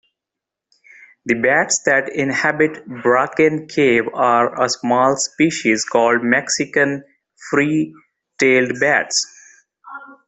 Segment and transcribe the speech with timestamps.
[1.25, 7.03] The bats that inhabit Bracken Cave are a small species called Mexican
[7.51, 9.27] free-tailed bats.